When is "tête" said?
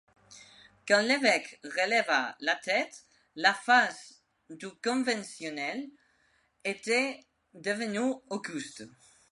2.55-3.05